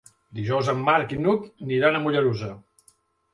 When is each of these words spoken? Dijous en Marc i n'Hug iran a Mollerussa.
Dijous 0.37 0.71
en 0.71 0.79
Marc 0.87 1.13
i 1.17 1.19
n'Hug 1.25 1.45
iran 1.77 1.99
a 1.99 2.01
Mollerussa. 2.07 2.51